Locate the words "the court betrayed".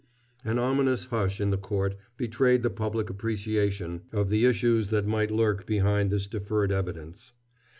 1.51-2.63